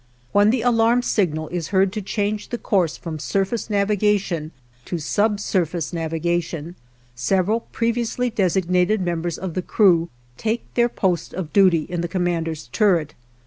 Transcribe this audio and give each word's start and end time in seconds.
When 0.31 0.49
the 0.49 0.63
alarm 0.63 1.03
signal 1.03 1.47
is 1.49 1.67
heard 1.67 1.93
to 1.93 2.01
change 2.01 2.49
the 2.49 2.57
course 2.57 2.97
from 2.97 3.19
surface 3.19 3.69
navigation 3.69 4.51
to 4.85 4.97
subsurface 4.97 5.93
navigation, 5.93 6.73
several 7.13 7.59
previously 7.71 8.31
designated 8.31 8.99
members 8.99 9.37
of 9.37 9.53
the 9.53 9.61
crew 9.61 10.09
take 10.37 10.73
their 10.73 10.89
post 10.89 11.35
of 11.35 11.53
duty 11.53 11.83
in 11.83 12.01
the 12.01 12.07
commander's 12.07 12.65
turret. 12.69 13.13